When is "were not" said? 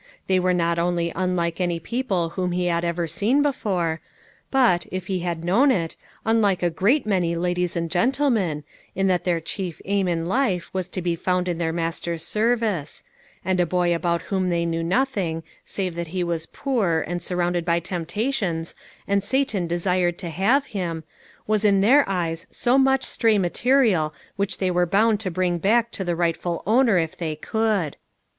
0.39-0.79